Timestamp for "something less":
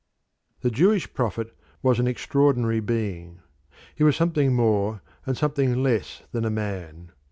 5.37-6.23